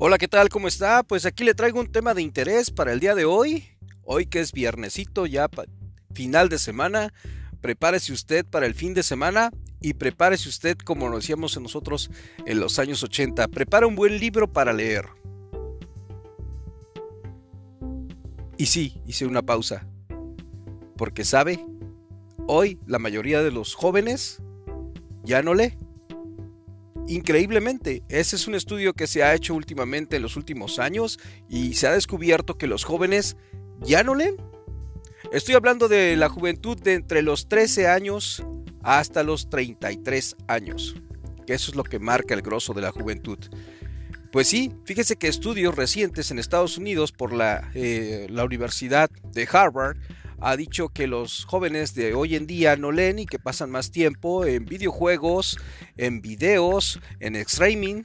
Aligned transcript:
Hola, 0.00 0.16
¿qué 0.16 0.28
tal? 0.28 0.48
¿Cómo 0.48 0.68
está? 0.68 1.02
Pues 1.02 1.26
aquí 1.26 1.42
le 1.42 1.54
traigo 1.54 1.80
un 1.80 1.90
tema 1.90 2.14
de 2.14 2.22
interés 2.22 2.70
para 2.70 2.92
el 2.92 3.00
día 3.00 3.16
de 3.16 3.24
hoy. 3.24 3.64
Hoy 4.04 4.26
que 4.26 4.38
es 4.38 4.52
viernesito, 4.52 5.26
ya 5.26 5.50
final 6.14 6.48
de 6.48 6.60
semana. 6.60 7.12
Prepárese 7.60 8.12
usted 8.12 8.46
para 8.46 8.66
el 8.66 8.76
fin 8.76 8.94
de 8.94 9.02
semana 9.02 9.50
y 9.80 9.94
prepárese 9.94 10.48
usted 10.48 10.78
como 10.78 11.08
lo 11.08 11.16
decíamos 11.16 11.60
nosotros 11.60 12.12
en 12.46 12.60
los 12.60 12.78
años 12.78 13.02
80. 13.02 13.48
Prepara 13.48 13.88
un 13.88 13.96
buen 13.96 14.20
libro 14.20 14.52
para 14.52 14.72
leer. 14.72 15.06
Y 18.56 18.66
sí, 18.66 19.02
hice 19.04 19.26
una 19.26 19.42
pausa. 19.42 19.88
Porque 20.96 21.24
sabe, 21.24 21.66
hoy 22.46 22.78
la 22.86 23.00
mayoría 23.00 23.42
de 23.42 23.50
los 23.50 23.74
jóvenes 23.74 24.40
ya 25.24 25.42
no 25.42 25.54
lee. 25.54 25.76
Increíblemente, 27.08 28.02
ese 28.10 28.36
es 28.36 28.46
un 28.46 28.54
estudio 28.54 28.92
que 28.92 29.06
se 29.06 29.22
ha 29.22 29.34
hecho 29.34 29.54
últimamente 29.54 30.16
en 30.16 30.22
los 30.22 30.36
últimos 30.36 30.78
años 30.78 31.18
y 31.48 31.72
se 31.72 31.86
ha 31.86 31.92
descubierto 31.92 32.58
que 32.58 32.66
los 32.66 32.84
jóvenes 32.84 33.38
ya 33.80 34.04
no 34.04 34.14
leen. 34.14 34.36
Estoy 35.32 35.54
hablando 35.54 35.88
de 35.88 36.16
la 36.16 36.28
juventud 36.28 36.78
de 36.78 36.92
entre 36.92 37.22
los 37.22 37.48
13 37.48 37.88
años 37.88 38.44
hasta 38.82 39.22
los 39.22 39.48
33 39.48 40.36
años, 40.48 40.96
que 41.46 41.54
eso 41.54 41.70
es 41.70 41.76
lo 41.76 41.82
que 41.82 41.98
marca 41.98 42.34
el 42.34 42.42
grosso 42.42 42.74
de 42.74 42.82
la 42.82 42.92
juventud. 42.92 43.38
Pues 44.30 44.46
sí, 44.48 44.70
fíjese 44.84 45.16
que 45.16 45.28
estudios 45.28 45.74
recientes 45.74 46.30
en 46.30 46.38
Estados 46.38 46.76
Unidos 46.76 47.12
por 47.12 47.32
la, 47.32 47.70
eh, 47.74 48.26
la 48.28 48.44
Universidad 48.44 49.08
de 49.32 49.48
Harvard 49.50 49.96
ha 50.40 50.56
dicho 50.56 50.88
que 50.88 51.06
los 51.06 51.44
jóvenes 51.44 51.94
de 51.94 52.14
hoy 52.14 52.36
en 52.36 52.46
día 52.46 52.76
no 52.76 52.92
leen 52.92 53.18
y 53.18 53.26
que 53.26 53.38
pasan 53.38 53.70
más 53.70 53.90
tiempo 53.90 54.44
en 54.44 54.64
videojuegos, 54.64 55.58
en 55.96 56.20
videos, 56.20 57.00
en 57.20 57.36
streaming. 57.36 58.04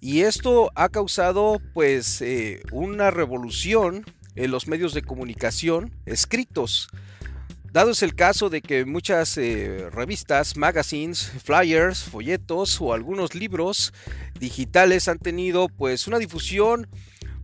Y 0.00 0.20
esto 0.20 0.70
ha 0.74 0.88
causado 0.88 1.60
pues 1.74 2.20
eh, 2.22 2.62
una 2.72 3.10
revolución 3.10 4.04
en 4.34 4.50
los 4.50 4.68
medios 4.68 4.94
de 4.94 5.02
comunicación 5.02 5.92
escritos. 6.06 6.88
Dado 7.70 7.90
es 7.90 8.02
el 8.02 8.14
caso 8.14 8.48
de 8.48 8.62
que 8.62 8.84
muchas 8.86 9.36
eh, 9.36 9.90
revistas, 9.90 10.56
magazines, 10.56 11.30
flyers, 11.44 12.02
folletos 12.04 12.80
o 12.80 12.94
algunos 12.94 13.34
libros 13.34 13.92
digitales 14.40 15.06
han 15.06 15.18
tenido 15.18 15.68
pues 15.68 16.08
una 16.08 16.18
difusión 16.18 16.88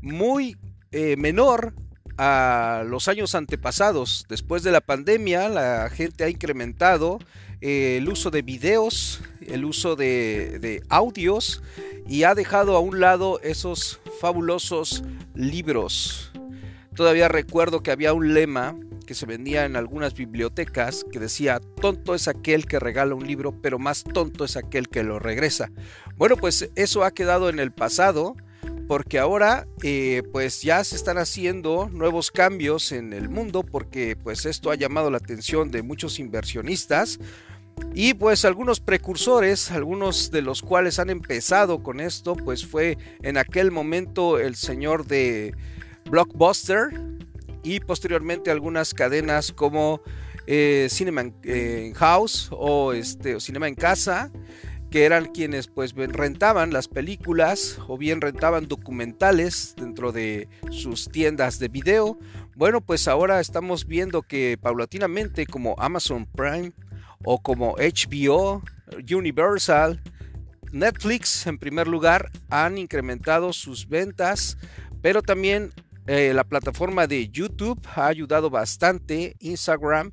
muy 0.00 0.56
eh, 0.92 1.16
menor 1.16 1.74
a 2.18 2.84
los 2.86 3.08
años 3.08 3.34
antepasados. 3.34 4.26
Después 4.28 4.62
de 4.62 4.72
la 4.72 4.80
pandemia, 4.80 5.48
la 5.48 5.90
gente 5.90 6.24
ha 6.24 6.28
incrementado 6.28 7.18
eh, 7.60 7.96
el 7.98 8.08
uso 8.08 8.30
de 8.30 8.42
videos, 8.42 9.22
el 9.40 9.64
uso 9.64 9.96
de, 9.96 10.82
audios 10.88 11.62
y 12.06 12.24
ha 12.24 12.34
dejado 12.34 12.76
a 12.76 12.80
un 12.80 13.00
lado 13.00 13.40
esos 13.40 14.00
fabulosos 14.20 15.02
libros. 15.34 16.30
Todavía 16.94 17.28
recuerdo 17.28 17.82
que 17.82 17.90
había 17.90 18.12
un 18.12 18.34
lema 18.34 18.76
que 19.06 19.14
se 19.14 19.26
vendía 19.26 19.64
en 19.64 19.76
algunas 19.76 20.14
bibliotecas 20.14 21.04
que 21.10 21.18
decía, 21.18 21.60
tonto 21.80 22.14
es 22.14 22.28
aquel 22.28 22.66
que 22.66 22.78
regala 22.78 23.14
un 23.14 23.26
libro, 23.26 23.52
pero 23.60 23.78
más 23.78 24.04
tonto 24.04 24.44
es 24.44 24.56
aquel 24.56 24.88
que 24.88 25.02
lo 25.02 25.18
regresa. 25.18 25.70
Bueno, 26.16 26.36
pues 26.36 26.70
eso 26.74 27.04
ha 27.04 27.10
quedado 27.10 27.48
en 27.48 27.58
el 27.58 27.72
pasado 27.72 28.36
porque 28.86 29.18
ahora 29.18 29.66
eh, 29.82 30.22
pues 30.32 30.62
ya 30.62 30.84
se 30.84 30.96
están 30.96 31.18
haciendo 31.18 31.88
nuevos 31.90 32.30
cambios 32.30 32.92
en 32.92 33.12
el 33.12 33.28
mundo 33.28 33.62
porque 33.62 34.16
pues 34.16 34.44
esto 34.44 34.70
ha 34.70 34.74
llamado 34.74 35.10
la 35.10 35.18
atención 35.18 35.70
de 35.70 35.82
muchos 35.82 36.18
inversionistas. 36.18 37.18
Y 37.92 38.14
pues 38.14 38.44
algunos 38.44 38.78
precursores, 38.78 39.72
algunos 39.72 40.30
de 40.30 40.42
los 40.42 40.62
cuales 40.62 41.00
han 41.00 41.10
empezado 41.10 41.82
con 41.82 41.98
esto, 41.98 42.36
pues 42.36 42.64
fue 42.64 42.98
en 43.22 43.36
aquel 43.36 43.72
momento 43.72 44.38
el 44.38 44.54
señor 44.54 45.06
de 45.06 45.54
Blockbuster 46.08 46.90
y 47.64 47.80
posteriormente 47.80 48.52
algunas 48.52 48.94
cadenas 48.94 49.50
como 49.50 50.02
eh, 50.46 50.86
Cinema 50.88 51.24
House 51.96 52.48
o, 52.52 52.92
este, 52.92 53.34
o 53.34 53.40
Cinema 53.40 53.66
en 53.66 53.74
Casa 53.74 54.30
que 54.94 55.06
eran 55.06 55.24
quienes 55.24 55.66
pues 55.66 55.92
rentaban 55.92 56.72
las 56.72 56.86
películas 56.86 57.80
o 57.88 57.98
bien 57.98 58.20
rentaban 58.20 58.68
documentales 58.68 59.74
dentro 59.76 60.12
de 60.12 60.48
sus 60.70 61.08
tiendas 61.08 61.58
de 61.58 61.66
video. 61.66 62.16
Bueno, 62.54 62.80
pues 62.80 63.08
ahora 63.08 63.40
estamos 63.40 63.88
viendo 63.88 64.22
que 64.22 64.56
paulatinamente 64.56 65.46
como 65.46 65.74
Amazon 65.78 66.26
Prime 66.26 66.70
o 67.24 67.42
como 67.42 67.74
HBO, 67.74 68.62
Universal, 69.12 70.00
Netflix 70.70 71.44
en 71.48 71.58
primer 71.58 71.88
lugar 71.88 72.30
han 72.48 72.78
incrementado 72.78 73.52
sus 73.52 73.88
ventas, 73.88 74.56
pero 75.02 75.22
también 75.22 75.72
eh, 76.06 76.30
la 76.32 76.44
plataforma 76.44 77.08
de 77.08 77.28
YouTube 77.30 77.84
ha 77.96 78.06
ayudado 78.06 78.48
bastante, 78.48 79.34
Instagram 79.40 80.12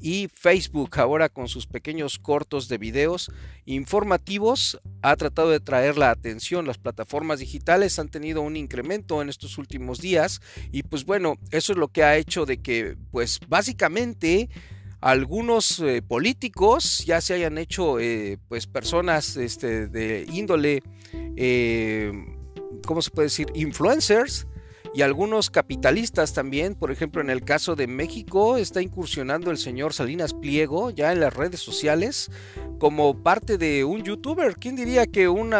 y 0.00 0.28
Facebook 0.32 0.98
ahora 0.98 1.28
con 1.28 1.48
sus 1.48 1.66
pequeños 1.66 2.18
cortos 2.18 2.68
de 2.68 2.78
videos 2.78 3.30
informativos 3.66 4.80
ha 5.02 5.14
tratado 5.16 5.50
de 5.50 5.60
traer 5.60 5.98
la 5.98 6.10
atención. 6.10 6.66
Las 6.66 6.78
plataformas 6.78 7.40
digitales 7.40 7.98
han 7.98 8.08
tenido 8.08 8.42
un 8.42 8.56
incremento 8.56 9.22
en 9.22 9.28
estos 9.28 9.58
últimos 9.58 10.00
días 10.00 10.40
y 10.72 10.82
pues 10.82 11.04
bueno, 11.04 11.36
eso 11.50 11.72
es 11.72 11.78
lo 11.78 11.88
que 11.88 12.02
ha 12.02 12.16
hecho 12.16 12.46
de 12.46 12.58
que 12.58 12.96
pues 13.10 13.40
básicamente 13.48 14.48
algunos 15.00 15.80
eh, 15.80 16.02
políticos 16.02 17.04
ya 17.06 17.20
se 17.20 17.34
hayan 17.34 17.58
hecho 17.58 17.98
eh, 17.98 18.38
pues 18.48 18.66
personas 18.66 19.36
este, 19.36 19.88
de 19.88 20.26
índole, 20.30 20.82
eh, 21.36 22.12
¿cómo 22.84 23.00
se 23.00 23.10
puede 23.10 23.26
decir? 23.26 23.48
Influencers 23.54 24.46
y 24.92 25.02
algunos 25.02 25.50
capitalistas 25.50 26.34
también, 26.34 26.74
por 26.74 26.90
ejemplo 26.90 27.20
en 27.20 27.30
el 27.30 27.44
caso 27.44 27.76
de 27.76 27.86
México 27.86 28.56
está 28.56 28.82
incursionando 28.82 29.50
el 29.50 29.56
señor 29.56 29.92
Salinas 29.92 30.34
Pliego 30.34 30.90
ya 30.90 31.12
en 31.12 31.20
las 31.20 31.34
redes 31.34 31.60
sociales 31.60 32.30
como 32.78 33.22
parte 33.22 33.56
de 33.56 33.84
un 33.84 34.02
youtuber. 34.02 34.56
¿Quién 34.56 34.74
diría 34.74 35.06
que 35.06 35.28
un 35.28 35.52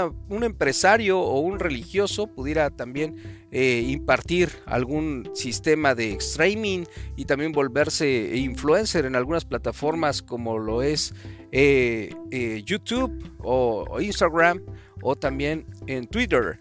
empresario 0.43 1.21
o 1.21 1.39
un 1.41 1.61
religioso 1.61 2.27
pudiera 2.27 2.71
también 2.71 3.17
eh, 3.53 3.85
impartir 3.89 4.51
algún 4.67 5.31
sistema 5.35 5.95
de 5.95 6.15
streaming 6.15 6.85
y 7.17 7.25
también 7.25 7.53
volverse 7.53 8.37
influencer 8.37 9.05
en 9.05 9.17
algunas 9.17 9.45
plataformas 9.45 10.23
como 10.23 10.59
lo 10.59 10.83
es 10.83 11.15
eh, 11.53 12.15
eh, 12.31 12.63
YouTube 12.65 13.13
o 13.39 14.01
Instagram 14.01 14.61
o 15.03 15.15
también 15.15 15.67
en 15.87 16.07
Twitter? 16.07 16.61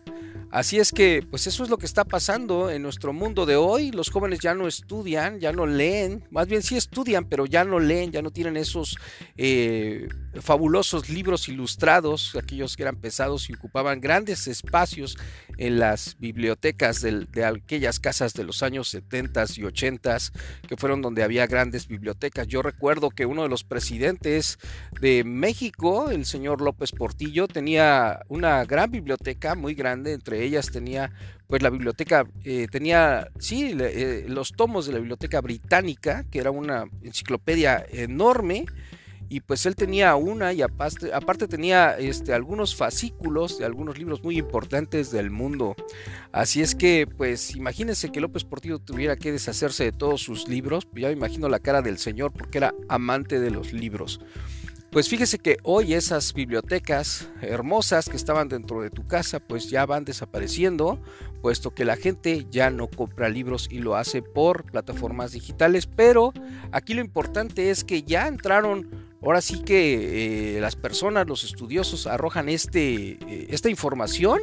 Así 0.52 0.80
es 0.80 0.92
que, 0.92 1.24
pues 1.30 1.46
eso 1.46 1.64
es 1.64 1.70
lo 1.70 1.78
que 1.78 1.86
está 1.86 2.04
pasando 2.06 2.72
en 2.72 2.82
nuestro 2.82 3.14
mundo 3.14 3.46
de 3.46 3.56
hoy. 3.56 3.92
Los 3.92 4.10
jóvenes 4.10 4.40
ya 4.40 4.56
no 4.56 4.68
estudian, 4.68 5.40
ya 5.40 5.54
no 5.54 5.68
leen, 5.68 6.24
más 6.32 6.48
bien 6.48 6.64
sí 6.64 6.76
estudian, 6.76 7.26
pero 7.26 7.46
ya 7.46 7.64
no 7.64 7.80
leen, 7.80 8.12
ya 8.12 8.24
no 8.24 8.32
tienen 8.32 8.58
esos 8.58 8.98
eh, 9.38 10.08
fabulosos 10.42 11.08
libros 11.10 11.48
ilustrados, 11.50 12.36
aquellos 12.36 12.76
que 12.76 12.82
eran 12.82 12.96
pesados 12.96 13.48
y 13.50 13.54
ocupaban 13.54 14.02
grandes 14.02 14.48
espacios 14.48 15.18
en 15.60 15.78
las 15.78 16.16
bibliotecas 16.20 17.02
de, 17.02 17.26
de 17.26 17.44
aquellas 17.44 18.00
casas 18.00 18.34
de 18.34 18.46
los 18.46 18.64
años 18.64 18.88
70 18.88 19.44
y 19.58 19.64
80, 19.66 20.18
que 20.68 20.78
fueron 20.78 21.02
donde 21.02 21.22
había 21.22 21.48
grandes 21.48 21.88
bibliotecas. 21.88 22.48
Yo 22.48 22.62
recuerdo 22.62 23.10
que 23.10 23.26
uno 23.26 23.44
de 23.44 23.50
los 23.50 23.66
presidentes 23.66 24.58
de 25.02 25.26
México, 25.26 26.12
el 26.12 26.26
señor 26.26 26.62
López 26.62 26.94
Portillo, 26.94 27.48
tenía 27.50 28.22
una 28.30 28.64
gran 28.64 28.90
biblioteca, 28.90 29.56
muy 29.56 29.76
grande, 29.76 30.14
entre 30.14 30.44
ellas 30.46 30.72
tenía 30.72 31.12
pues 31.48 31.62
la 31.62 31.70
biblioteca, 31.70 32.26
eh, 32.46 32.68
tenía, 32.72 33.28
sí, 33.40 33.76
eh, 33.78 34.26
los 34.28 34.54
tomos 34.54 34.86
de 34.86 34.94
la 34.94 35.00
biblioteca 35.00 35.42
británica, 35.42 36.24
que 36.32 36.40
era 36.40 36.52
una 36.52 36.86
enciclopedia 37.04 37.86
enorme, 37.92 38.66
y 39.30 39.42
pues 39.42 39.66
él 39.68 39.76
tenía 39.76 40.16
una 40.16 40.54
y 40.54 40.62
aparte, 40.64 41.14
aparte, 41.14 41.48
tenía 41.48 41.98
este, 41.98 42.34
algunos 42.34 42.76
fascículos 42.76 43.60
de 43.60 43.66
algunos 43.66 43.98
libros 43.98 44.24
muy 44.24 44.38
importantes 44.38 45.12
del 45.12 45.30
mundo. 45.30 45.76
Así 46.32 46.62
es 46.62 46.74
que, 46.74 47.08
pues 47.08 47.56
imagínense 47.56 48.12
que 48.12 48.22
López 48.22 48.44
Portillo 48.44 48.80
tuviera 48.80 49.16
que 49.16 49.32
deshacerse 49.32 49.84
de 49.84 49.92
todos 49.92 50.22
sus 50.22 50.48
libros, 50.48 50.86
pues 50.86 51.04
ya 51.04 51.08
me 51.10 51.14
imagino 51.14 51.48
la 51.48 51.60
cara 51.60 51.82
del 51.84 52.00
señor 52.00 52.34
porque 52.34 52.58
era 52.58 52.74
amante 52.90 53.40
de 53.40 53.52
los 53.52 53.72
libros. 53.72 54.20
Pues 54.92 55.08
fíjese 55.08 55.38
que 55.38 55.58
hoy 55.62 55.94
esas 55.94 56.34
bibliotecas 56.34 57.30
hermosas 57.42 58.10
que 58.10 58.18
estaban 58.18 58.50
dentro 58.50 58.82
de 58.82 58.90
tu 58.90 59.06
casa 59.06 59.40
pues 59.40 59.70
ya 59.70 59.86
van 59.86 60.04
desapareciendo, 60.04 61.00
puesto 61.44 61.76
que 61.76 61.86
la 61.86 61.96
gente 61.96 62.48
ya 62.50 62.72
no 62.72 62.88
compra 62.88 63.30
libros 63.30 63.68
y 63.70 63.80
lo 63.80 63.96
hace 63.96 64.24
por 64.24 64.64
plataformas 64.64 65.32
digitales, 65.32 65.86
pero 65.86 66.34
aquí 66.72 66.96
lo 66.96 67.02
importante 67.02 67.70
es 67.70 67.84
que 67.84 68.02
ya 68.02 68.28
entraron, 68.28 68.90
ahora 69.22 69.42
sí 69.42 69.62
que 69.62 70.58
eh, 70.58 70.62
las 70.62 70.76
personas, 70.76 71.28
los 71.28 71.44
estudiosos 71.44 72.08
arrojan 72.08 72.50
este, 72.50 73.18
eh, 73.28 73.48
esta 73.50 73.70
información 73.70 74.40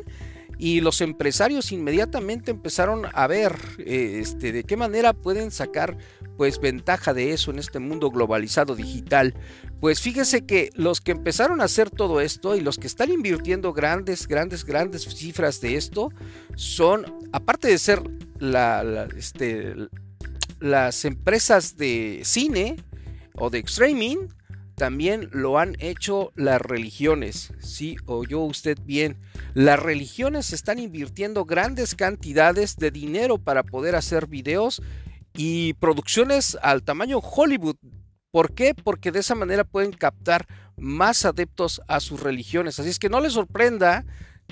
y 0.59 0.81
los 0.81 1.01
empresarios 1.01 1.71
inmediatamente 1.73 2.51
empezaron 2.51 3.07
a 3.13 3.27
ver 3.27 3.57
eh, 3.79 4.21
este, 4.23 4.53
de 4.53 4.65
qué 4.65 4.77
manera 4.77 5.13
pueden 5.13 5.51
sacar 5.51 5.99
pues 6.37 6.61
ventaja 6.61 7.15
de 7.15 7.33
eso 7.33 7.51
en 7.51 7.59
este 7.59 7.79
mundo 7.79 8.11
globalizado 8.11 8.75
digital? 8.75 9.35
Pues 9.81 10.01
fíjese 10.01 10.47
que 10.47 10.71
los 10.75 11.01
que 11.01 11.13
empezaron 11.13 11.61
a 11.61 11.65
hacer 11.65 11.91
todo 11.91 12.21
esto 12.21 12.57
y 12.57 12.61
los 12.61 12.79
que 12.79 12.87
están 12.87 13.11
invirtiendo 13.11 13.73
grandes, 13.73 14.27
grandes, 14.27 14.65
grandes 14.65 15.03
cifras 15.03 15.61
de 15.61 15.77
esto 15.77 16.11
son, 16.55 17.05
aparte 17.33 17.69
de 17.69 17.79
ser 17.79 18.03
este, 19.17 19.75
las 20.61 21.05
empresas 21.05 21.77
de 21.77 22.23
cine 22.25 22.77
o 23.35 23.51
de 23.51 23.59
streaming, 23.61 24.29
también 24.77 25.31
lo 25.33 25.59
han 25.59 25.75
hecho 25.81 26.33
las 26.37 26.61
religiones. 26.61 27.53
Sí, 27.59 27.97
oyó 28.05 28.41
usted 28.41 28.79
bien. 28.85 29.17
Las 29.55 29.81
religiones 29.81 30.53
están 30.53 30.79
invirtiendo 30.79 31.47
grandes 31.47 31.95
cantidades 31.95 32.77
de 32.77 32.91
dinero 32.91 33.39
para 33.39 33.63
poder 33.63 33.97
hacer 33.97 34.27
videos 34.27 34.83
y 35.35 35.73
producciones 35.75 36.59
al 36.63 36.83
tamaño 36.83 37.19
Hollywood. 37.19 37.77
¿Por 38.31 38.53
qué? 38.55 38.75
Porque 38.75 39.13
de 39.13 39.21
esa 39.21 39.35
manera 39.35 39.65
pueden 39.65 39.93
captar 39.93 40.47
más 40.77 41.25
adeptos 41.25 41.81
a 41.89 42.01
sus 42.01 42.21
religiones. 42.21 42.79
Así 42.79 42.91
es 42.91 42.99
que 42.99 43.09
no 43.09 43.21
les 43.21 43.33
sorprenda 43.33 44.05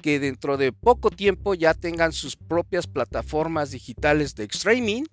que 0.02 0.18
dentro 0.18 0.56
de 0.56 0.72
poco 0.72 1.10
tiempo 1.10 1.54
ya 1.54 1.74
tengan 1.74 2.12
sus 2.12 2.36
propias 2.36 2.86
plataformas 2.86 3.70
digitales 3.70 4.34
de 4.34 4.44
streaming 4.44 5.04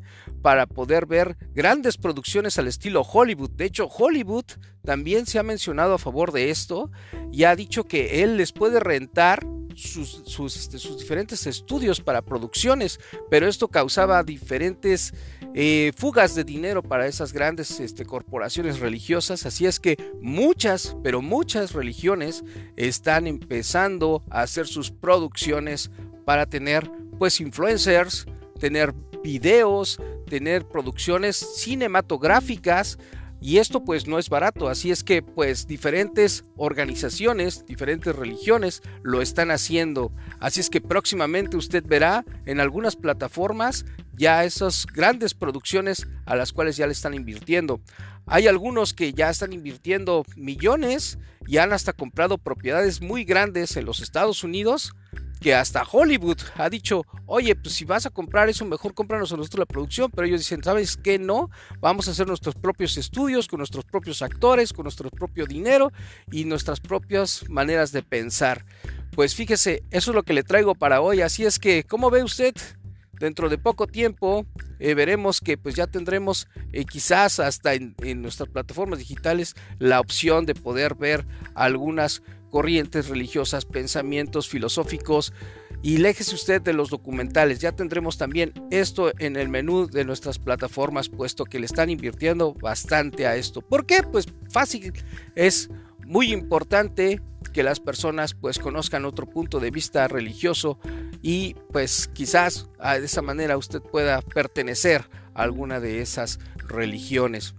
para 0.41 0.65
poder 0.65 1.05
ver 1.05 1.37
grandes 1.53 1.97
producciones 1.97 2.57
al 2.57 2.67
estilo 2.67 3.01
Hollywood. 3.01 3.51
De 3.51 3.65
hecho, 3.65 3.87
Hollywood 3.87 4.45
también 4.83 5.25
se 5.25 5.39
ha 5.39 5.43
mencionado 5.43 5.93
a 5.93 5.99
favor 5.99 6.31
de 6.31 6.49
esto 6.49 6.91
y 7.31 7.43
ha 7.43 7.55
dicho 7.55 7.85
que 7.85 8.23
él 8.23 8.37
les 8.37 8.51
puede 8.51 8.79
rentar 8.79 9.45
este, 9.83 10.79
sus 10.79 10.99
diferentes 10.99 11.45
estudios 11.47 11.99
para 12.01 12.21
producciones, 12.21 12.99
pero 13.29 13.47
esto 13.47 13.67
causaba 13.67 14.23
diferentes 14.23 15.13
eh, 15.53 15.91
fugas 15.97 16.35
de 16.35 16.43
dinero 16.43 16.81
para 16.83 17.07
esas 17.07 17.33
grandes 17.33 17.79
este, 17.79 18.05
corporaciones 18.05 18.79
religiosas. 18.79 19.45
Así 19.45 19.65
es 19.65 19.79
que 19.79 19.97
muchas, 20.21 20.95
pero 21.03 21.21
muchas 21.21 21.73
religiones 21.73 22.43
están 22.75 23.27
empezando 23.27 24.23
a 24.29 24.41
hacer 24.41 24.67
sus 24.67 24.91
producciones 24.91 25.91
para 26.25 26.45
tener 26.45 26.89
pues 27.17 27.41
influencers, 27.41 28.25
tener 28.59 28.93
videos, 29.23 29.99
tener 30.27 30.65
producciones 30.65 31.35
cinematográficas 31.35 32.97
y 33.41 33.57
esto 33.57 33.83
pues 33.83 34.07
no 34.07 34.19
es 34.19 34.29
barato, 34.29 34.69
así 34.69 34.91
es 34.91 35.03
que 35.03 35.23
pues 35.23 35.65
diferentes 35.65 36.45
organizaciones, 36.57 37.65
diferentes 37.65 38.15
religiones 38.15 38.83
lo 39.01 39.19
están 39.19 39.49
haciendo. 39.49 40.11
Así 40.39 40.59
es 40.59 40.69
que 40.69 40.79
próximamente 40.79 41.57
usted 41.57 41.83
verá 41.83 42.23
en 42.45 42.59
algunas 42.59 42.95
plataformas 42.95 43.83
ya 44.13 44.45
esas 44.45 44.85
grandes 44.85 45.33
producciones 45.33 46.07
a 46.25 46.35
las 46.35 46.53
cuales 46.53 46.77
ya 46.77 46.85
le 46.85 46.93
están 46.93 47.15
invirtiendo. 47.15 47.81
Hay 48.27 48.45
algunos 48.45 48.93
que 48.93 49.11
ya 49.11 49.31
están 49.31 49.53
invirtiendo 49.53 50.23
millones 50.35 51.17
y 51.47 51.57
han 51.57 51.73
hasta 51.73 51.93
comprado 51.93 52.37
propiedades 52.37 53.01
muy 53.01 53.23
grandes 53.23 53.75
en 53.75 53.85
los 53.85 54.01
Estados 54.01 54.43
Unidos 54.43 54.93
que 55.41 55.55
hasta 55.55 55.83
Hollywood 55.83 56.37
ha 56.55 56.69
dicho, 56.69 57.03
oye, 57.25 57.55
pues 57.55 57.73
si 57.73 57.83
vas 57.83 58.05
a 58.05 58.11
comprar 58.11 58.47
eso, 58.47 58.63
mejor 58.63 58.93
cómpranos 58.93 59.33
a 59.33 59.37
nosotros 59.37 59.59
la 59.59 59.65
producción, 59.65 60.11
pero 60.11 60.27
ellos 60.27 60.39
dicen, 60.39 60.63
¿sabes 60.63 60.95
qué? 60.97 61.17
No, 61.17 61.49
vamos 61.79 62.07
a 62.07 62.11
hacer 62.11 62.27
nuestros 62.27 62.53
propios 62.53 62.95
estudios 62.95 63.47
con 63.47 63.57
nuestros 63.57 63.83
propios 63.83 64.21
actores, 64.21 64.71
con 64.71 64.83
nuestro 64.83 65.09
propio 65.09 65.47
dinero 65.47 65.91
y 66.31 66.45
nuestras 66.45 66.79
propias 66.79 67.43
maneras 67.49 67.91
de 67.91 68.03
pensar. 68.03 68.65
Pues 69.15 69.33
fíjese, 69.33 69.83
eso 69.89 70.11
es 70.11 70.15
lo 70.15 70.21
que 70.21 70.33
le 70.33 70.43
traigo 70.43 70.75
para 70.75 71.01
hoy, 71.01 71.21
así 71.21 71.43
es 71.43 71.57
que, 71.57 71.83
¿cómo 71.83 72.11
ve 72.11 72.23
usted? 72.23 72.53
Dentro 73.13 73.49
de 73.49 73.57
poco 73.57 73.87
tiempo 73.87 74.45
eh, 74.79 74.93
veremos 74.93 75.41
que 75.41 75.57
pues 75.57 75.75
ya 75.75 75.85
tendremos 75.85 76.47
eh, 76.71 76.85
quizás 76.85 77.39
hasta 77.39 77.75
en, 77.75 77.95
en 78.01 78.21
nuestras 78.23 78.49
plataformas 78.49 78.97
digitales 78.97 79.55
la 79.77 79.99
opción 79.99 80.47
de 80.47 80.55
poder 80.55 80.95
ver 80.95 81.27
algunas 81.53 82.23
corrientes 82.51 83.07
religiosas, 83.09 83.65
pensamientos 83.65 84.47
filosóficos 84.47 85.33
y 85.81 85.97
léjese 85.97 86.35
usted 86.35 86.61
de 86.61 86.73
los 86.73 86.89
documentales. 86.89 87.59
Ya 87.59 87.71
tendremos 87.71 88.17
también 88.19 88.53
esto 88.69 89.11
en 89.17 89.35
el 89.35 89.49
menú 89.49 89.87
de 89.87 90.05
nuestras 90.05 90.37
plataformas, 90.37 91.09
puesto 91.09 91.45
que 91.45 91.59
le 91.59 91.65
están 91.65 91.89
invirtiendo 91.89 92.53
bastante 92.53 93.25
a 93.25 93.35
esto. 93.35 93.61
¿Por 93.61 93.87
qué? 93.87 94.03
Pues 94.03 94.27
fácil, 94.49 94.93
es 95.33 95.71
muy 96.05 96.31
importante 96.31 97.19
que 97.53 97.63
las 97.63 97.79
personas 97.79 98.35
pues 98.35 98.59
conozcan 98.59 99.05
otro 99.05 99.25
punto 99.25 99.59
de 99.59 99.71
vista 99.71 100.07
religioso 100.07 100.77
y 101.21 101.55
pues 101.71 102.07
quizás 102.13 102.69
de 102.79 103.05
esa 103.05 103.21
manera 103.21 103.57
usted 103.57 103.81
pueda 103.81 104.21
pertenecer 104.21 105.09
a 105.33 105.43
alguna 105.43 105.79
de 105.79 106.01
esas 106.01 106.39
religiones. 106.67 107.55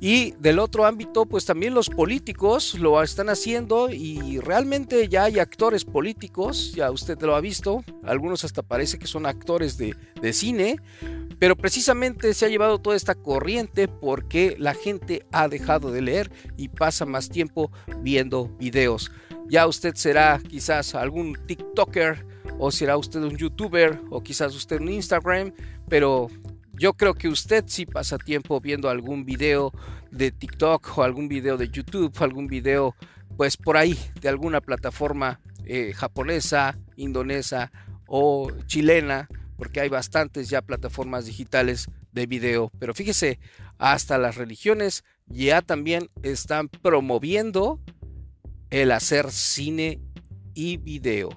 Y 0.00 0.32
del 0.38 0.58
otro 0.58 0.86
ámbito, 0.86 1.26
pues 1.26 1.44
también 1.44 1.74
los 1.74 1.90
políticos 1.90 2.74
lo 2.78 3.02
están 3.02 3.28
haciendo 3.28 3.90
y 3.90 4.38
realmente 4.40 5.08
ya 5.08 5.24
hay 5.24 5.38
actores 5.38 5.84
políticos, 5.84 6.72
ya 6.74 6.90
usted 6.90 7.20
lo 7.20 7.36
ha 7.36 7.40
visto, 7.42 7.84
algunos 8.02 8.42
hasta 8.44 8.62
parece 8.62 8.98
que 8.98 9.06
son 9.06 9.26
actores 9.26 9.76
de, 9.76 9.94
de 10.22 10.32
cine, 10.32 10.76
pero 11.38 11.54
precisamente 11.54 12.32
se 12.32 12.46
ha 12.46 12.48
llevado 12.48 12.78
toda 12.78 12.96
esta 12.96 13.14
corriente 13.14 13.88
porque 13.88 14.56
la 14.58 14.72
gente 14.72 15.26
ha 15.32 15.48
dejado 15.48 15.90
de 15.90 16.00
leer 16.00 16.30
y 16.56 16.68
pasa 16.68 17.04
más 17.04 17.28
tiempo 17.28 17.70
viendo 18.00 18.48
videos. 18.58 19.10
Ya 19.48 19.66
usted 19.66 19.94
será 19.96 20.40
quizás 20.48 20.94
algún 20.94 21.36
TikToker 21.46 22.26
o 22.58 22.70
será 22.70 22.96
usted 22.96 23.20
un 23.20 23.36
youtuber 23.36 24.00
o 24.10 24.22
quizás 24.22 24.54
usted 24.54 24.80
un 24.80 24.90
Instagram, 24.90 25.52
pero 25.88 26.28
yo 26.80 26.94
creo 26.94 27.12
que 27.12 27.28
usted 27.28 27.64
sí 27.66 27.84
pasa 27.84 28.16
tiempo 28.16 28.58
viendo 28.58 28.88
algún 28.88 29.26
video 29.26 29.70
de 30.10 30.32
TikTok 30.32 30.96
o 30.96 31.02
algún 31.02 31.28
video 31.28 31.58
de 31.58 31.68
YouTube, 31.68 32.10
algún 32.20 32.46
video 32.46 32.96
pues 33.36 33.58
por 33.58 33.76
ahí 33.76 33.98
de 34.22 34.30
alguna 34.30 34.62
plataforma 34.62 35.40
eh, 35.66 35.92
japonesa, 35.94 36.78
indonesa 36.96 37.70
o 38.06 38.50
chilena, 38.64 39.28
porque 39.58 39.80
hay 39.80 39.90
bastantes 39.90 40.48
ya 40.48 40.62
plataformas 40.62 41.26
digitales 41.26 41.90
de 42.12 42.24
video. 42.24 42.72
Pero 42.78 42.94
fíjese, 42.94 43.38
hasta 43.76 44.16
las 44.16 44.36
religiones 44.36 45.04
ya 45.26 45.60
también 45.60 46.08
están 46.22 46.70
promoviendo 46.70 47.78
el 48.70 48.90
hacer 48.92 49.30
cine 49.30 50.00
y 50.54 50.78
video. 50.78 51.28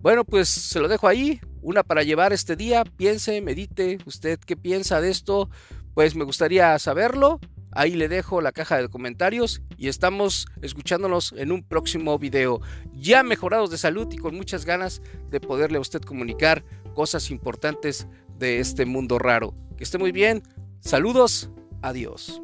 Bueno, 0.00 0.26
pues 0.26 0.50
se 0.50 0.80
lo 0.80 0.88
dejo 0.88 1.08
ahí 1.08 1.40
una 1.62 1.82
para 1.82 2.02
llevar 2.02 2.32
este 2.32 2.56
día. 2.56 2.84
Piense, 2.84 3.40
medite, 3.40 3.98
usted 4.04 4.38
qué 4.38 4.56
piensa 4.56 5.00
de 5.00 5.10
esto, 5.10 5.48
pues 5.94 6.14
me 6.14 6.24
gustaría 6.24 6.78
saberlo. 6.78 7.40
Ahí 7.74 7.92
le 7.92 8.08
dejo 8.08 8.42
la 8.42 8.52
caja 8.52 8.76
de 8.76 8.88
comentarios 8.88 9.62
y 9.78 9.88
estamos 9.88 10.46
escuchándonos 10.60 11.32
en 11.38 11.52
un 11.52 11.62
próximo 11.62 12.18
video. 12.18 12.60
Ya 12.92 13.22
mejorados 13.22 13.70
de 13.70 13.78
salud 13.78 14.08
y 14.12 14.18
con 14.18 14.36
muchas 14.36 14.66
ganas 14.66 15.00
de 15.30 15.40
poderle 15.40 15.78
a 15.78 15.80
usted 15.80 16.02
comunicar 16.02 16.64
cosas 16.94 17.30
importantes 17.30 18.06
de 18.38 18.58
este 18.58 18.84
mundo 18.84 19.18
raro. 19.18 19.54
Que 19.78 19.84
esté 19.84 19.96
muy 19.96 20.12
bien. 20.12 20.42
Saludos. 20.80 21.50
Adiós. 21.80 22.42